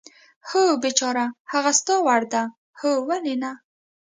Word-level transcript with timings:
هو، 0.49 0.61
بېچاره، 0.83 1.25
هغه 1.51 1.71
ستا 1.79 1.95
وړ 2.05 2.21
ده؟ 2.33 2.43
هو، 2.79 2.91
ولې 3.09 3.35
نه. 3.43 3.51